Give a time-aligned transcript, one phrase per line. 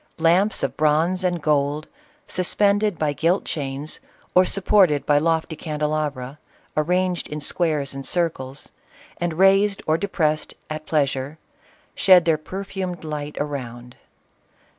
[0.17, 1.87] Lamps of bronze and gold,
[2.25, 3.99] suspended by gilt chains
[4.33, 6.39] or supported by lofty candelabra,
[6.75, 8.71] arranged in squares and circles,
[9.17, 11.37] and raised or depressed at pleasure,
[11.93, 13.95] shed their per fumed light around.